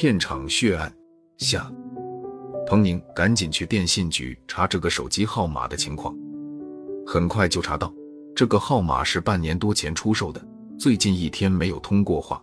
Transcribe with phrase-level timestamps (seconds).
[0.00, 0.90] 片场血案
[1.36, 1.70] 下，
[2.66, 6.16] 彭宁赶紧去电信局查这个手机号码的情况，
[7.06, 7.92] 很快就查到
[8.34, 10.42] 这个号码是半年多前出售的，
[10.78, 12.42] 最近一天没有通过话。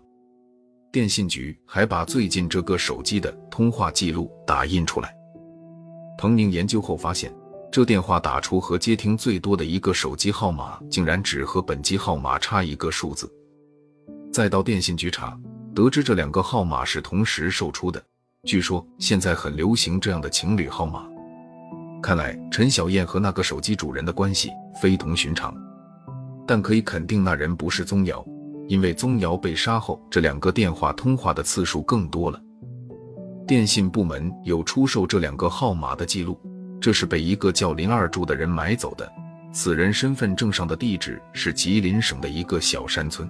[0.91, 5.11] 电信局还把最近这个手机的通话记录打印出来。
[6.17, 7.33] 彭宁研究后发现，
[7.71, 13.27] 这电话打出和接听最多的一个手机号码，竟然只和本机号码差一个数字。
[14.37, 15.35] 再到电信局查。
[15.73, 17.99] 得知这两个号码是同时售出的，
[18.43, 21.07] 据说现在很流行这样的情侣号码。
[22.03, 25.51] 看来陈小燕和那个手机主人的关系非同寻常，
[26.45, 28.23] 但可以肯定那人不是宗瑶，
[28.67, 32.39] 因为宗瑶被杀后，这两个电话通话的次数更多了。
[33.47, 36.39] 电信部门有出售这两个号码的记录，
[36.79, 39.11] 这是被一个叫林二柱的人买走的，
[39.51, 43.27] 此人身份证上的地址是吉林省的一个小山村。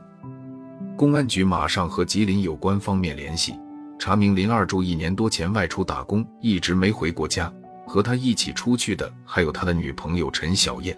[0.97, 3.53] 公安局马上和吉林有关方面联系，
[3.99, 7.53] 查明林二柱一年多前外出打工，一直没回过家。
[7.85, 10.97] 和他一起出去的还有他的女朋友陈小燕。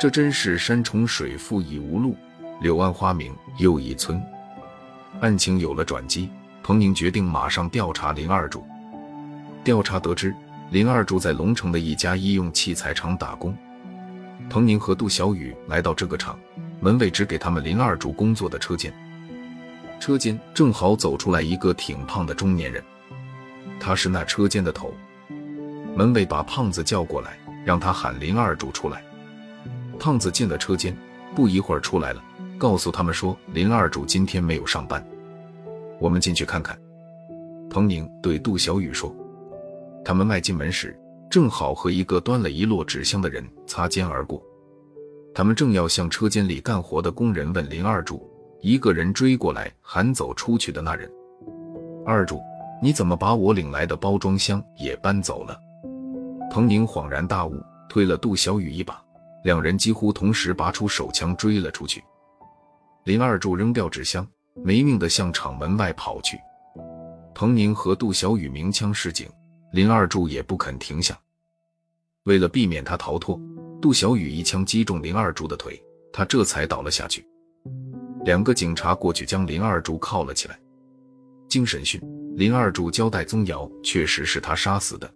[0.00, 2.16] 这真是山重水复疑无路，
[2.60, 4.22] 柳暗花明又一村。
[5.20, 6.30] 案情有了转机，
[6.62, 8.64] 彭宁决定马上调查林二柱。
[9.64, 10.32] 调查得知，
[10.70, 13.54] 林二柱在龙城的一家医用器材厂打工。
[14.48, 16.38] 彭宁和杜小雨来到这个厂。
[16.84, 18.92] 门卫指给他们林二柱工作的车间，
[19.98, 22.84] 车间正好走出来一个挺胖的中年人，
[23.80, 24.92] 他是那车间的头。
[25.96, 29.02] 门卫把胖子叫过来，让他喊林二柱出来。
[29.98, 30.94] 胖子进了车间，
[31.34, 32.22] 不一会儿出来了，
[32.58, 35.02] 告诉他们说林二柱今天没有上班。
[35.98, 36.78] 我们进去看看。
[37.70, 39.10] 彭宁对杜小雨说。
[40.04, 40.94] 他们迈进门时，
[41.30, 44.42] 正好和一个端了一摞纸箱的人擦肩而过。
[45.34, 51.10] 他们正要向车间里干活的工人问林二柱，一个人追过来喊走出去的那人
[52.06, 52.40] ：“二柱，
[52.80, 55.58] 你怎么把我领来的包装箱也搬走了？”
[56.52, 59.02] 彭宁恍然大悟，推了杜小雨一把，
[59.42, 62.04] 两人几乎同时拔出手枪追了出去。
[63.02, 64.24] 林二柱扔掉纸箱，
[64.62, 66.38] 没命的向厂门外跑去。
[67.34, 69.28] 彭宁和杜小雨鸣枪示警，
[69.72, 71.18] 林二柱也不肯停下。
[72.22, 73.36] 为了避免他逃脱。
[73.84, 75.78] 杜小雨一枪击中林二柱的腿，
[76.10, 77.22] 他这才倒了下去。
[78.24, 80.58] 两个警察过去将林二柱铐了起来。
[81.50, 82.00] 经审讯，
[82.34, 85.12] 林二柱交代宗瑶确实是他杀死的。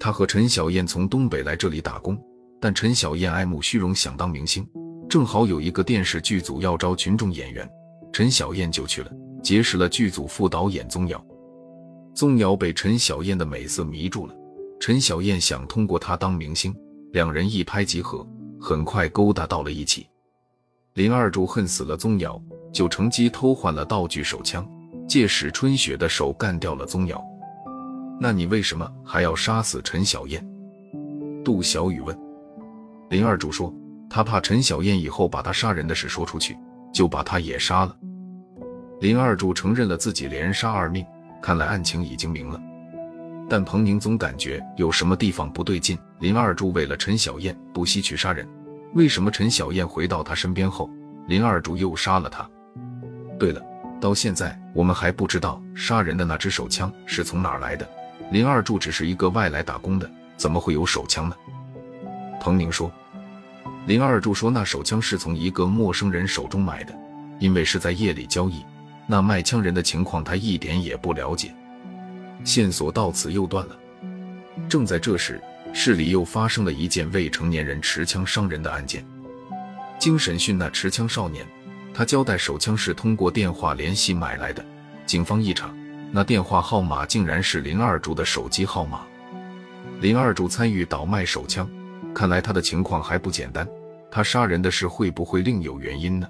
[0.00, 2.18] 他和陈小燕从东北来这里打工，
[2.58, 4.66] 但陈小燕爱慕虚荣，想当明星，
[5.06, 7.68] 正好有一个电视剧组要招群众演员，
[8.14, 9.12] 陈小燕就去了，
[9.42, 11.22] 结识了剧组副导演宗瑶。
[12.14, 14.34] 宗瑶被陈小燕的美色迷住了，
[14.80, 16.74] 陈小燕想通过她当明星。
[17.14, 18.26] 两人一拍即合，
[18.60, 20.04] 很快勾搭到了一起。
[20.94, 22.42] 林二柱恨死了宗瑶，
[22.72, 24.68] 就乘机偷换了道具手枪，
[25.06, 27.24] 借史春雪的手干掉了宗瑶。
[28.20, 30.44] 那你为什么还要杀死陈小燕？
[31.44, 32.18] 杜小雨问。
[33.10, 33.72] 林二柱说，
[34.10, 36.58] 他怕陈小燕以后把他杀人的事说出去，
[36.92, 37.96] 就把他也杀了。
[39.00, 41.06] 林二柱承认了自己连杀二命，
[41.40, 42.60] 看来案情已经明了。
[43.48, 45.98] 但彭宁总感觉有什么地方不对劲。
[46.20, 48.48] 林二柱为了陈小燕不惜去杀人，
[48.94, 50.88] 为什么陈小燕回到他身边后，
[51.28, 52.48] 林二柱又杀了他？
[53.38, 53.60] 对了，
[54.00, 57.86] 到现在我们还不知道杀人的那支手枪是从哪儿来的。
[58.30, 61.36] 林二柱只是一个外来打工的，怎么会有手枪呢？
[62.40, 62.90] 彭宁说。
[63.86, 66.94] 林二柱说那手枪是从一个陌生人手中买的，
[67.38, 68.64] 因为是在夜里交易，
[69.06, 71.54] 那卖枪人的情况他一点也不了解。
[72.44, 73.76] 线索到此又断了。
[74.68, 75.40] 正在这时，
[75.72, 79.04] 市里又发生了一件未成年人持枪伤人的案件。
[79.98, 81.46] 经审讯，那持枪少年，
[81.92, 84.64] 他交代手枪是通过电话联系买来的。
[85.06, 85.72] 警方一查，
[86.12, 89.00] 那电话号码竟然是林二柱的手机号码。
[90.00, 91.68] 林二柱参与倒卖手枪，
[92.14, 93.66] 看来他的情况还不简单。
[94.10, 96.28] 他杀人的事会不会另有原因呢？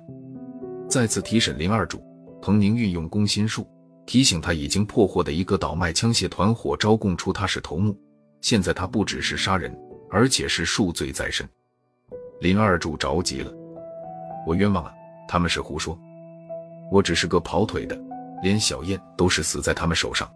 [0.89, 2.03] 再次提审林二柱，
[2.41, 3.67] 彭宁运用攻心术。
[4.07, 7.97] 提醒他已经破获的一个倒卖枪械团伙，招供出他是头目。
[8.41, 9.75] 现在他不只是杀人，
[10.11, 11.49] 而且是数罪在身。
[12.41, 13.51] 林二柱着急了
[14.47, 14.93] ：“我冤枉啊！
[15.27, 15.99] 他们是胡说，
[16.93, 17.99] 我只是个跑腿的，
[18.43, 20.31] 连小燕都是死在他们手上。”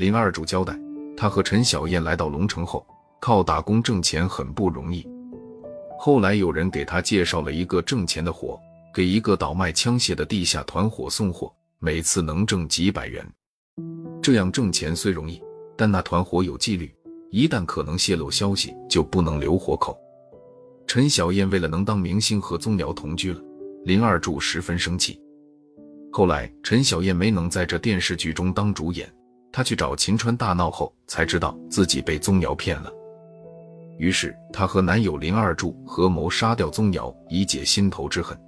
[0.00, 0.76] 林二柱交代
[1.16, 2.84] ：“他和陈小燕来到龙城后，
[3.20, 5.08] 靠打工挣钱很不容易。
[6.00, 8.60] 后来有人给他介绍了一个挣钱的活，
[8.92, 13.28] 给一个倒卖枪械的地下团伙送货。”每次能挣几百元，
[14.22, 15.42] 这样挣钱虽容易，
[15.76, 16.88] 但那团伙有纪律，
[17.32, 19.98] 一旦可能泄露消息，就不能留活口。
[20.86, 23.40] 陈小燕为了能当明星和宗瑶同居了，
[23.84, 25.20] 林二柱十分生气。
[26.12, 29.12] 后来陈小燕没能在这电视剧中当主演，
[29.50, 32.92] 她去找秦川大闹后，才知道自己被宗瑶骗了。
[33.98, 38.38] 于是她和男友林二柱合谋杀掉宗瑶，以解心头之恨。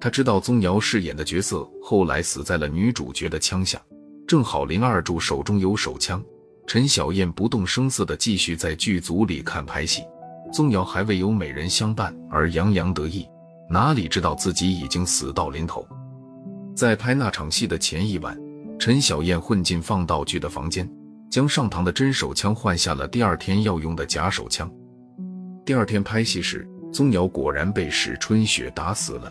[0.00, 3.78] 她知道宗瑶饰演的角色后来死在了女主角的枪下，
[4.26, 6.22] 正好林二柱手中有手枪。
[6.66, 10.02] 陈小燕不动声色地继续在剧组里看拍戏，
[10.52, 13.26] 宗瑶还未有美人相伴而洋洋得意，
[13.68, 15.86] 哪里知道自己已经死到临头。
[16.74, 18.38] 在拍那场戏的前一晚，
[18.78, 20.88] 陈小燕混进放道具的房间，
[21.28, 24.70] 将上膛的真手枪换下了第二天要用的假手枪。
[25.66, 29.30] 第二天拍戏时，宗瑶果然被史春雪打死了。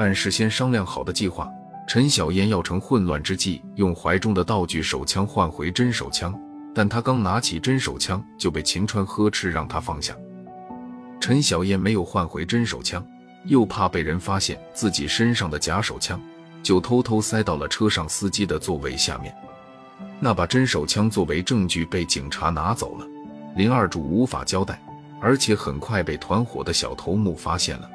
[0.00, 1.46] 按事先商量好的计划，
[1.86, 6.34] 陈小燕要趁混乱之际，用怀中的道具手枪换回真手枪。
[6.74, 10.16] 但她刚拿起真手枪，就被秦川呵斥，让她放下。
[11.20, 13.06] 陈小燕没有换回真手枪。
[13.44, 16.18] 又怕被人发现自己身上的假手枪，
[16.62, 19.34] 就偷偷塞到了车上司机的座位下面。
[20.18, 23.06] 那把真手枪作为证据被警察拿走了，
[23.54, 24.82] 林二柱无法交代，
[25.20, 27.90] 而且很快被团伙的小头目发现了。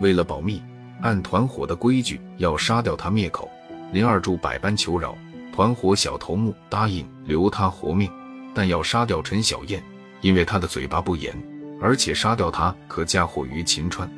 [0.00, 0.60] 为了保密，
[1.00, 3.50] 按团伙的规矩要杀掉他灭口。
[3.92, 5.16] 林二柱百般求饶，
[5.52, 8.10] 团伙小头目答应留他活命，
[8.54, 9.82] 但要杀掉陈小燕，
[10.20, 11.34] 因为他的嘴巴不严，
[11.80, 14.10] 而且杀掉他可嫁祸于秦川。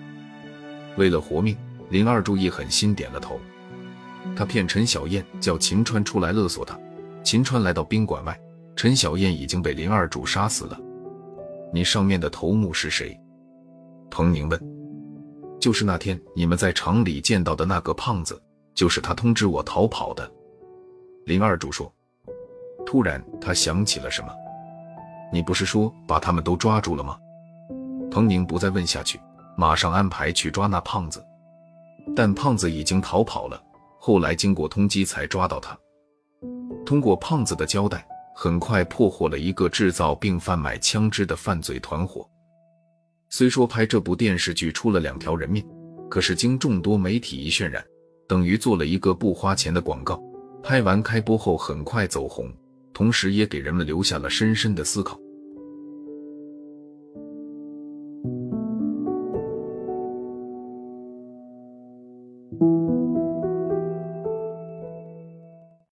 [0.97, 1.57] 为了活命，
[1.89, 3.41] 林二柱一狠心点了头。
[4.35, 6.79] 他骗陈小燕叫秦川出来勒索他。
[7.23, 8.39] 秦川来到宾馆外，
[8.75, 10.79] 陈小燕已经被林二柱杀死了。
[11.73, 13.17] 你上面的头目是谁？
[14.11, 14.70] 彭宁问。
[15.61, 18.43] 就是那天你们在厂里见到的那个胖子，
[18.75, 20.29] 就是他通知我逃跑的。
[21.27, 21.93] 林二柱说。
[22.87, 24.29] 突然他想起了什么，
[25.33, 27.17] 你不是说把他们都抓住了吗？
[28.11, 29.21] 彭宁不再问下去。
[29.57, 31.23] 马上安排去抓那胖子，
[32.17, 33.63] 但胖子已经逃跑了。
[33.99, 35.79] 后来经过通缉才抓到他。
[36.87, 38.05] 通过胖子的交代，
[38.35, 42.29] 很快破获了一个制造并贩卖枪支的犯罪团伙。
[43.33, 45.65] 虽说拍这部电视剧出了两条人命，
[46.11, 47.83] 可是经众多媒体一渲染，
[48.27, 50.21] 等于做了一个不花钱的广告。
[50.65, 52.53] 拍完开播后很快走红，
[52.93, 55.17] 同时也给人们留下了深深的思考。